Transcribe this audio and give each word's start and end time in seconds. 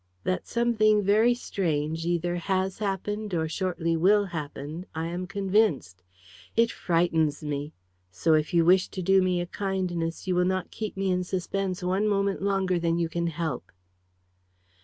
That 0.23 0.47
something 0.47 1.03
very 1.03 1.35
strange 1.35 2.07
either 2.07 2.35
has 2.37 2.79
happened, 2.79 3.35
or 3.35 3.47
shortly 3.47 3.95
will 3.95 4.25
happen, 4.25 4.87
I 4.95 5.05
am 5.05 5.27
convinced. 5.27 6.01
It 6.57 6.71
frightens 6.71 7.43
me! 7.43 7.73
So, 8.09 8.33
if 8.33 8.51
you 8.51 8.65
wish 8.65 8.89
to 8.89 9.03
do 9.03 9.21
me 9.21 9.39
a 9.41 9.45
kindness, 9.45 10.25
you 10.25 10.33
will 10.33 10.43
not 10.45 10.71
keep 10.71 10.97
me 10.97 11.11
in 11.11 11.23
suspense 11.23 11.83
one 11.83 12.07
moment 12.07 12.41
longer 12.41 12.79
than 12.79 12.97
you 12.97 13.09
can 13.09 13.27
help." 13.27 13.71